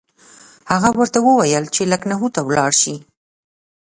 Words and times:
هغه 0.71 0.89
ورته 0.99 1.19
وویل 1.21 1.65
چې 1.75 1.89
لکنهو 1.91 2.27
ته 2.35 2.39
ولاړ 2.47 2.71
شي. 2.81 2.95